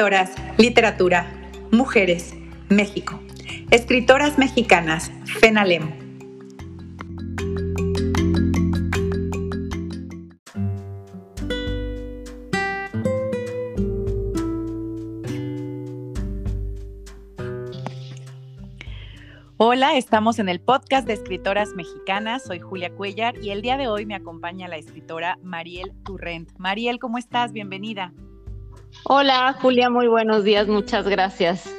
[0.00, 1.26] Escritoras, literatura,
[1.70, 2.34] mujeres,
[2.70, 3.20] México.
[3.70, 5.90] Escritoras mexicanas, FENALEM.
[19.58, 22.44] Hola, estamos en el podcast de escritoras mexicanas.
[22.44, 26.48] Soy Julia Cuellar y el día de hoy me acompaña la escritora Mariel Turrent.
[26.56, 27.52] Mariel, ¿cómo estás?
[27.52, 28.14] Bienvenida.
[29.04, 31.70] Hola Julia, muy buenos días, muchas gracias.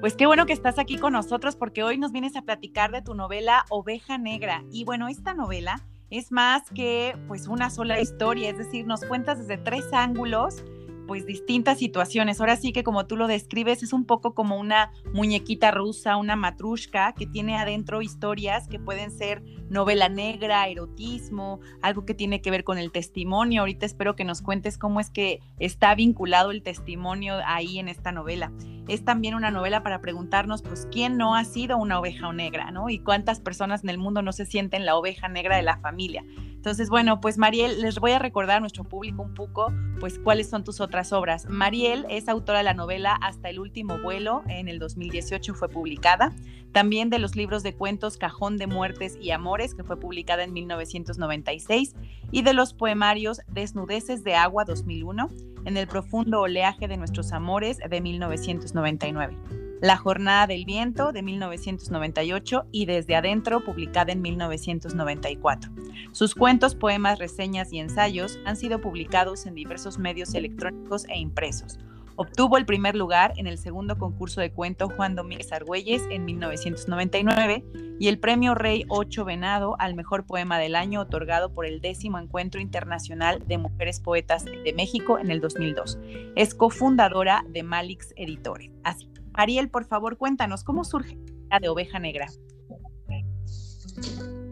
[0.00, 3.02] Pues qué bueno que estás aquí con nosotros porque hoy nos vienes a platicar de
[3.02, 4.64] tu novela Oveja Negra.
[4.72, 9.38] Y bueno, esta novela es más que pues una sola historia, es decir, nos cuentas
[9.38, 10.64] desde tres ángulos
[11.10, 12.38] pues distintas situaciones.
[12.38, 16.36] Ahora sí que como tú lo describes, es un poco como una muñequita rusa, una
[16.36, 22.52] matrushka que tiene adentro historias que pueden ser novela negra, erotismo, algo que tiene que
[22.52, 23.62] ver con el testimonio.
[23.62, 28.12] Ahorita espero que nos cuentes cómo es que está vinculado el testimonio ahí en esta
[28.12, 28.52] novela.
[28.86, 32.88] Es también una novela para preguntarnos, pues, ¿quién no ha sido una oveja negra, no?
[32.88, 36.24] Y cuántas personas en el mundo no se sienten la oveja negra de la familia.
[36.60, 40.50] Entonces, bueno, pues Mariel, les voy a recordar a nuestro público un poco, pues cuáles
[40.50, 41.46] son tus otras obras.
[41.48, 46.34] Mariel es autora de la novela Hasta el último vuelo, en el 2018 fue publicada.
[46.72, 50.52] También de los libros de cuentos Cajón de Muertes y Amores, que fue publicada en
[50.52, 51.94] 1996.
[52.30, 55.30] Y de los poemarios Desnudeces de Agua 2001,
[55.64, 59.69] en el profundo oleaje de nuestros amores de 1999.
[59.80, 65.70] La Jornada del Viento de 1998 y Desde Adentro, publicada en 1994.
[66.12, 71.78] Sus cuentos, poemas, reseñas y ensayos han sido publicados en diversos medios electrónicos e impresos.
[72.16, 77.64] Obtuvo el primer lugar en el segundo concurso de cuento Juan Domínguez Argüelles en 1999
[77.98, 82.18] y el premio Rey 8 Venado al mejor poema del año otorgado por el décimo
[82.18, 85.98] Encuentro Internacional de Mujeres Poetas de México en el 2002.
[86.36, 88.70] Es cofundadora de Malix Editores.
[88.84, 91.18] Así Ariel, por favor, cuéntanos, ¿cómo surge
[91.50, 92.26] la de Oveja Negra?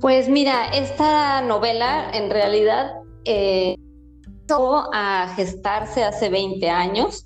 [0.01, 2.93] Pues mira, esta novela en realidad
[3.25, 3.77] eh,
[4.25, 7.25] empezó a gestarse hace 20 años,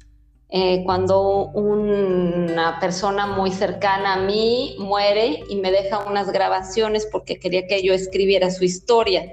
[0.48, 7.38] eh, cuando una persona muy cercana a mí muere y me deja unas grabaciones porque
[7.38, 9.32] quería que yo escribiera su historia.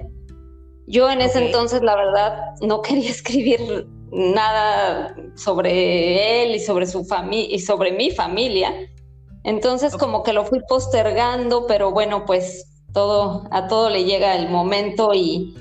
[0.86, 7.04] Yo en ese entonces, la verdad, no quería escribir nada sobre él y sobre su
[7.04, 8.72] familia y sobre mi familia.
[9.44, 14.48] Entonces como que lo fui postergando, pero bueno, pues todo, a todo le llega el
[14.50, 15.54] momento y,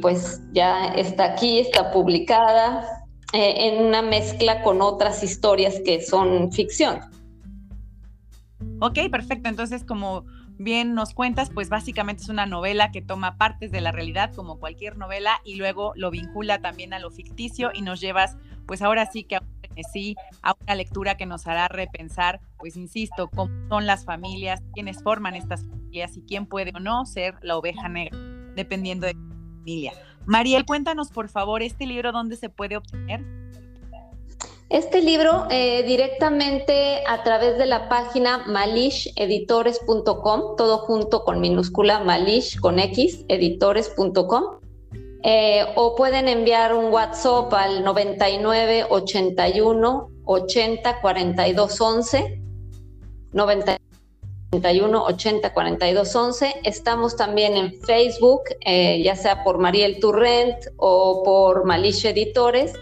[0.00, 6.50] pues ya está aquí, está publicada eh, en una mezcla con otras historias que son
[6.52, 7.00] ficción.
[8.80, 9.48] Ok, perfecto.
[9.48, 10.24] Entonces, como
[10.58, 14.58] bien nos cuentas, pues básicamente es una novela que toma partes de la realidad como
[14.58, 19.06] cualquier novela y luego lo vincula también a lo ficticio y nos llevas, pues ahora
[19.06, 19.38] sí que
[19.92, 25.02] sí, a una lectura que nos hará repensar, pues insisto, cómo son las familias, quiénes
[25.02, 28.16] forman estas familias y quién puede o no ser la oveja negra,
[28.54, 29.92] dependiendo de la familia.
[30.26, 33.43] Mariel, cuéntanos por favor este libro dónde se puede obtener.
[34.70, 42.58] Este libro eh, directamente a través de la página malisheditores.com, todo junto con minúscula malish
[42.58, 44.60] con x, editores.com.
[45.22, 52.40] Eh, o pueden enviar un WhatsApp al 99 81 80 42 11.
[53.32, 56.54] 91 80 42 11.
[56.64, 62.72] Estamos también en Facebook, eh, ya sea por Mariel Turrent o por Malish Editores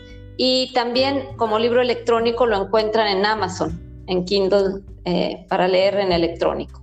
[0.44, 6.10] y también como libro electrónico lo encuentran en Amazon, en Kindle, eh, para leer en
[6.10, 6.82] electrónico.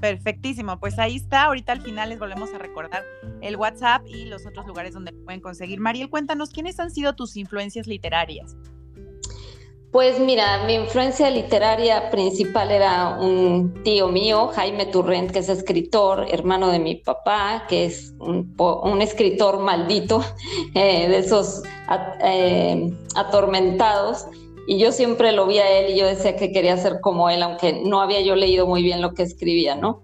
[0.00, 1.46] Perfectísimo, pues ahí está.
[1.46, 3.02] Ahorita al final les volvemos a recordar
[3.40, 5.80] el WhatsApp y los otros lugares donde pueden conseguir.
[5.80, 8.56] Mariel, cuéntanos, ¿quiénes han sido tus influencias literarias?
[9.90, 16.26] Pues mira, mi influencia literaria principal era un tío mío, Jaime Turrent, que es escritor,
[16.30, 20.22] hermano de mi papá, que es un, escritor maldito,
[20.74, 21.62] eh, de esos
[22.22, 24.26] eh, atormentados.
[24.66, 27.42] Y yo siempre lo vi a él y yo decía que quería ser como él,
[27.42, 30.02] aunque no había yo leído muy bien lo que escribía, ¿no?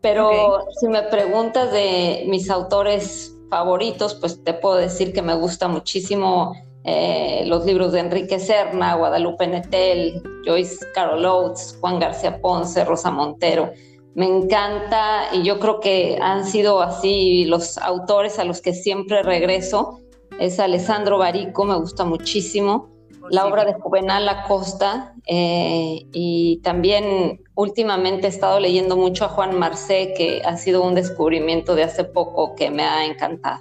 [0.00, 5.68] Pero si me preguntas de mis autores favoritos, pues te puedo decir que me gusta
[5.68, 6.54] muchísimo
[6.88, 13.10] eh, los libros de Enrique Serna, Guadalupe Netel, Joyce Carol Oates, Juan García Ponce, Rosa
[13.10, 13.72] Montero.
[14.14, 19.24] Me encanta y yo creo que han sido así los autores a los que siempre
[19.24, 20.00] regreso.
[20.38, 22.88] Es Alessandro Barico, me gusta muchísimo.
[23.30, 29.58] La obra de Juvenal Acosta eh, y también últimamente he estado leyendo mucho a Juan
[29.58, 33.58] Marcé, que ha sido un descubrimiento de hace poco que me ha encantado.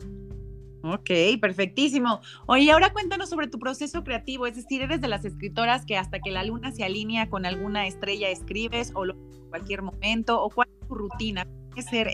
[0.94, 2.22] Ok, perfectísimo.
[2.46, 6.20] Oye, ahora cuéntanos sobre tu proceso creativo, es decir, eres de las escritoras que hasta
[6.20, 10.68] que la luna se alinea con alguna estrella escribes o en cualquier momento, o cuál
[10.70, 12.10] es tu rutina, ¿qué ser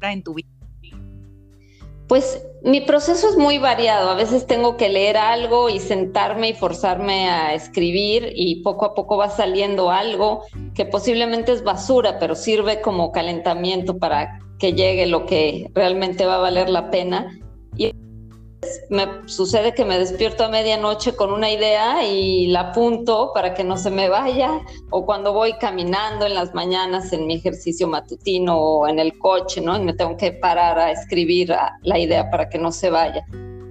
[0.00, 0.48] en tu vida?
[2.08, 4.10] Pues mi proceso es muy variado.
[4.10, 8.94] A veces tengo que leer algo y sentarme y forzarme a escribir y poco a
[8.94, 10.44] poco va saliendo algo
[10.74, 16.36] que posiblemente es basura, pero sirve como calentamiento para que llegue lo que realmente va
[16.36, 17.38] a valer la pena.
[18.88, 23.64] Me sucede que me despierto a medianoche con una idea y la apunto para que
[23.64, 24.60] no se me vaya,
[24.90, 29.60] o cuando voy caminando en las mañanas en mi ejercicio matutino o en el coche,
[29.60, 29.76] ¿no?
[29.76, 33.24] Y me tengo que parar a escribir la idea para que no se vaya.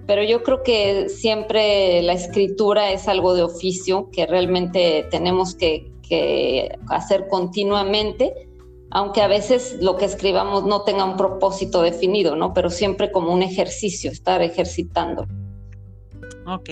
[0.06, 5.92] Pero yo creo que siempre la escritura es algo de oficio que realmente tenemos que,
[6.07, 8.50] que hacer continuamente
[8.94, 12.54] aunque a veces lo que escribamos no tenga un propósito definido, ¿no?
[12.54, 15.25] Pero siempre como un ejercicio, estar ejercitando.
[16.45, 16.69] Ok.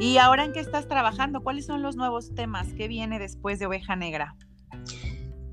[0.00, 1.42] ¿Y ahora en qué estás trabajando?
[1.42, 2.66] ¿Cuáles son los nuevos temas?
[2.76, 4.34] ¿Qué viene después de Oveja Negra?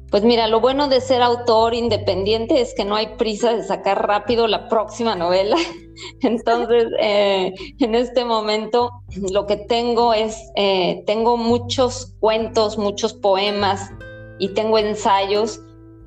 [0.09, 4.07] Pues mira, lo bueno de ser autor independiente es que no hay prisa de sacar
[4.07, 5.55] rápido la próxima novela.
[6.21, 8.89] Entonces, eh, en este momento
[9.31, 13.91] lo que tengo es, eh, tengo muchos cuentos, muchos poemas
[14.39, 15.61] y tengo ensayos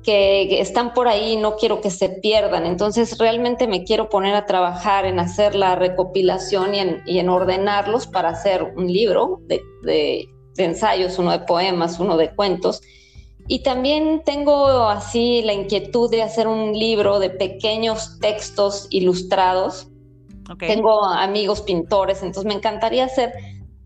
[0.05, 2.67] que están por ahí no quiero que se pierdan.
[2.67, 8.29] Entonces realmente me quiero poner a trabajar en hacer la recopilación y en, ordenarlos para
[8.29, 12.81] hacer un libro de, ensayos, uno de poemas, uno de cuentos.
[13.47, 19.87] Y también tengo así la inquietud de hacer un libro de pequeños textos ilustrados.
[20.59, 23.33] Tengo amigos pintores, entonces me encantaría hacer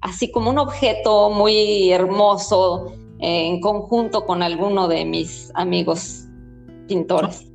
[0.02, 6.26] así como un objeto muy hermoso en conjunto con alguno de mis amigos
[6.88, 7.46] pintores.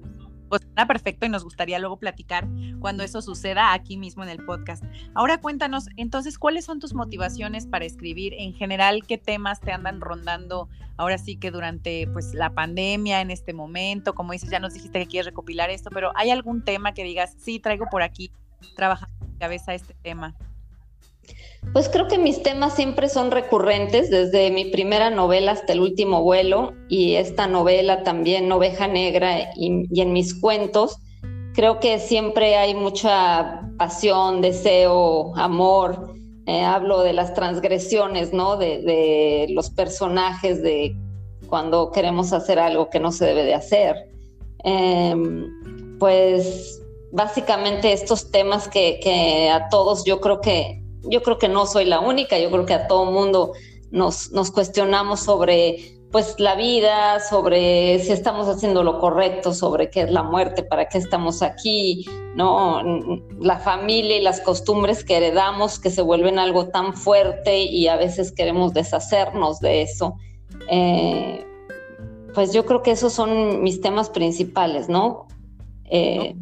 [0.49, 2.47] Pues está perfecto y nos gustaría luego platicar
[2.79, 4.85] cuando eso suceda aquí mismo en el podcast.
[5.15, 8.35] Ahora cuéntanos, entonces, ¿cuáles son tus motivaciones para escribir?
[8.35, 13.31] En general, ¿qué temas te andan rondando ahora sí que durante pues la pandemia, en
[13.33, 14.15] este momento?
[14.15, 17.35] Como dices, ya nos dijiste que quieres recopilar esto, pero ¿hay algún tema que digas,
[17.39, 18.31] sí, traigo por aquí
[18.77, 20.37] trabajando en mi cabeza este tema?
[21.73, 26.23] Pues creo que mis temas siempre son recurrentes, desde mi primera novela hasta el último
[26.23, 30.99] vuelo y esta novela también, Oveja Negra, y, en mis cuentos.
[31.55, 36.15] Creo que siempre hay mucha pasión, deseo, amor.
[36.47, 38.57] Eh, hablo de las transgresiones, ¿no?
[38.57, 40.95] De, los personajes, de
[41.49, 43.97] cuando queremos hacer algo que no se debe de hacer.
[44.63, 46.81] Em, pues
[47.13, 52.01] básicamente estos temas que a todos yo creo que yo creo que no soy la
[52.01, 53.53] única, yo creo que a todo mundo
[53.91, 60.13] nos, cuestionamos sobre pues la vida, sobre si estamos haciendo lo correcto, sobre qué es
[60.13, 62.07] la muerte, para qué estamos aquí,
[62.37, 62.83] ¿no?
[63.41, 67.97] La familia y las costumbres que heredamos que se vuelven algo tan fuerte y a
[67.97, 70.15] veces queremos deshacernos de eso.
[70.71, 71.45] Eh,
[72.33, 75.27] pues yo creo que esos son mis temas principales, ¿no?
[75.87, 76.37] Eh,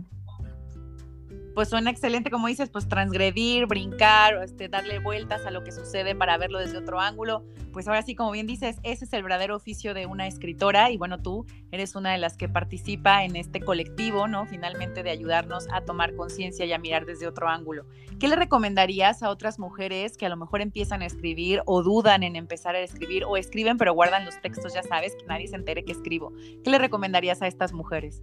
[1.55, 6.15] pues suena excelente, como dices, pues transgredir, brincar, este, darle vueltas a lo que sucede
[6.15, 7.45] para verlo desde otro ángulo.
[7.73, 10.97] Pues ahora sí, como bien dices, ese es el verdadero oficio de una escritora y
[10.97, 14.47] bueno, tú eres una de las que participa en este colectivo, ¿no?
[14.47, 17.87] Finalmente de ayudarnos a tomar conciencia y a mirar desde otro ángulo.
[18.19, 22.23] ¿Qué le recomendarías a otras mujeres que a lo mejor empiezan a escribir o dudan
[22.23, 25.57] en empezar a escribir o escriben pero guardan los textos, ya sabes, que nadie se
[25.57, 26.33] entere que escribo?
[26.65, 28.23] ¿Qué le recomendarías a estas mujeres?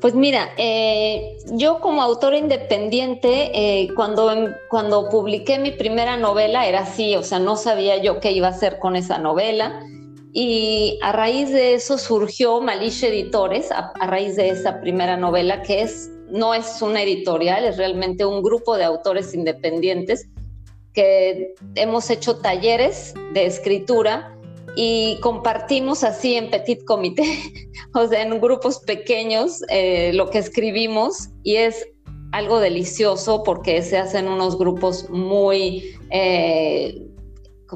[0.00, 4.32] Pues mira, eh, yo como autora independiente, eh, cuando,
[4.70, 8.50] cuando publiqué mi primera novela era así, o sea, no sabía yo qué iba a
[8.50, 9.84] hacer con esa novela.
[10.32, 15.82] Y a raíz de eso surgió Malish Editores, a, raíz de esa primera novela, que
[15.82, 20.28] es, no es una editorial, es realmente un grupo de autores independientes
[20.94, 24.34] que hemos hecho talleres de escritura
[24.76, 27.24] y compartimos así en petit comité,
[27.94, 31.86] o sea, en grupos pequeños, eh, lo que escribimos y es
[32.32, 37.06] algo delicioso porque se hacen unos grupos muy, eh,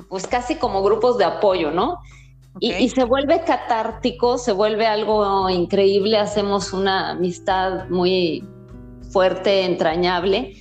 [0.09, 1.99] pues casi como grupos de apoyo, ¿no?
[2.61, 8.45] Y, se vuelve catártico, se vuelve algo increíble, hacemos una amistad muy
[9.11, 10.55] fuerte, entrañable.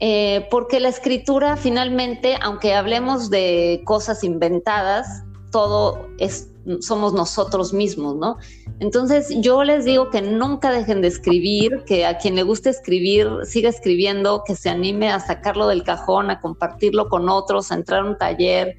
[0.00, 6.50] Eh, porque la escritura finalmente, aunque hablemos de cosas inventadas, todo es,
[6.80, 8.36] somos nosotros mismos, ¿no?
[8.80, 13.28] Entonces yo les digo que nunca dejen de escribir, que a quien le guste escribir
[13.44, 18.00] siga escribiendo, que se anime a sacarlo del cajón, a compartirlo con otros, a entrar
[18.00, 18.76] a un taller,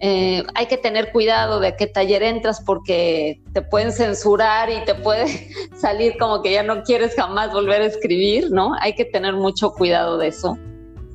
[0.00, 4.94] eh, hay que tener cuidado de qué taller entras porque te pueden censurar y te
[4.94, 5.26] puede
[5.76, 8.74] salir como que ya no quieres jamás volver a escribir, ¿no?
[8.80, 10.56] Hay que tener mucho cuidado de eso.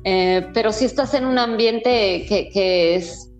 [0.04, 3.30] Eh, pero si estás en un ambiente que, es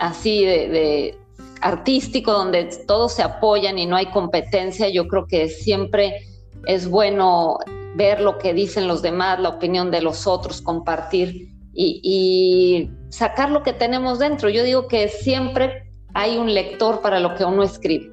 [0.00, 1.16] así de,
[1.60, 6.26] artístico, donde todos se apoyan y no hay competencia, yo creo que siempre
[6.66, 7.58] es bueno
[7.96, 13.62] ver lo que dicen los demás, la opinión de los otros, compartir y, sacar lo
[13.62, 14.48] que tenemos dentro.
[14.48, 15.84] Yo digo que siempre
[16.14, 18.10] hay un lector para lo que uno escribe.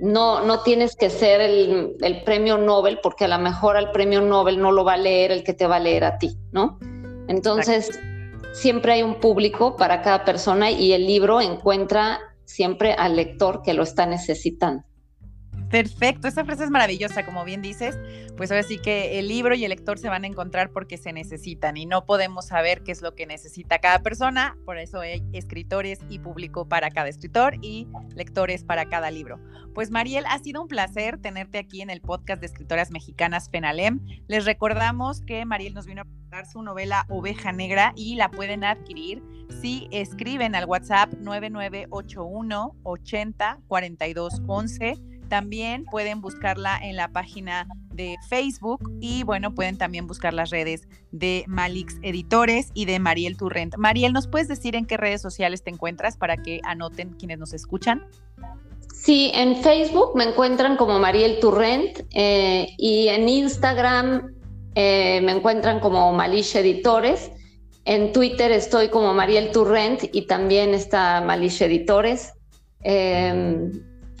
[0.00, 4.60] No, no tienes que ser el, premio Nobel, porque a lo mejor al premio Nobel
[4.60, 6.78] no lo va a leer el que te va a leer a ti, ¿no?
[7.28, 8.00] Entonces,
[8.54, 13.74] siempre hay un público para cada persona y el libro encuentra siempre al lector que
[13.74, 14.84] lo está necesitando.
[15.70, 17.98] Perfecto, esa frase es maravillosa, como bien dices,
[18.36, 21.12] pues ahora sí que el libro y el lector se van a encontrar porque se
[21.12, 25.24] necesitan y no podemos saber qué es lo que necesita cada persona, por eso hay
[25.32, 29.40] escritores y público para cada escritor y lectores para cada libro.
[29.74, 34.00] Pues Mariel, ha sido un placer tenerte aquí en el podcast de escritoras mexicanas FENALEM.
[34.28, 38.62] Les recordamos que Mariel nos vino a presentar su novela Oveja Negra y la pueden
[38.62, 39.22] adquirir
[39.60, 48.16] si escriben al WhatsApp 9981 80 42 11 también pueden buscarla en la página de
[48.28, 53.76] Facebook y bueno, pueden también buscar las redes de Malix Editores y de Mariel Turrent.
[53.76, 57.52] Mariel, ¿nos puedes decir en qué redes sociales te encuentras para que anoten quienes nos
[57.52, 58.06] escuchan?
[58.92, 64.34] Sí, en Facebook me encuentran como Mariel Turrent eh, y en Instagram
[64.74, 67.30] eh, me encuentran como Malish Editores.
[67.84, 72.32] En Twitter estoy como Mariel Turrent y también está Malish Editores.
[72.82, 73.72] Em,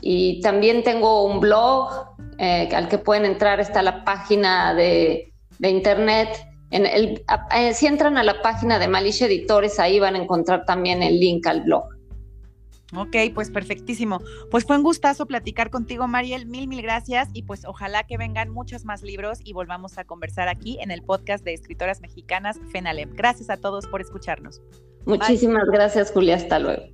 [0.06, 1.88] y también tengo un blog
[2.36, 6.28] eh, al que pueden entrar, está la página de, internet.
[6.70, 7.24] En el,
[7.56, 11.18] eh, si entran a la página de Malish Editores, ahí van a encontrar también el
[11.18, 11.84] link al blog.
[12.94, 14.20] Ok, pues perfectísimo.
[14.50, 16.44] Pues fue un gustazo platicar contigo, Mariel.
[16.44, 17.30] Mil, mil gracias.
[17.32, 21.02] Y pues ojalá que vengan muchos más libros y volvamos a conversar aquí en el
[21.02, 23.14] podcast de escritoras mexicanas FENALEM.
[23.14, 24.60] Gracias a todos por escucharnos.
[25.06, 26.36] Muchísimas gracias, Julia.
[26.36, 26.93] Hasta luego.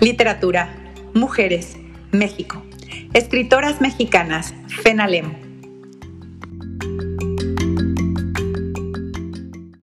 [0.00, 0.70] Literatura,
[1.12, 1.76] mujeres,
[2.10, 2.62] México.
[3.12, 5.51] Escritoras mexicanas, FENALEM.